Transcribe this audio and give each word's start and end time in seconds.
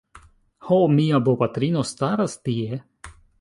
Ho... 0.69 0.79
mia 0.95 1.19
bopatrino 1.27 1.85
staras 1.91 2.35
tie 2.49 2.81